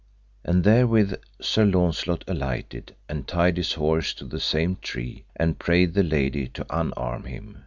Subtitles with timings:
[0.43, 5.93] And therewith Sir Launcelot alighted, and tied his horse to the same tree, and prayed
[5.93, 7.59] the lady to unarm him.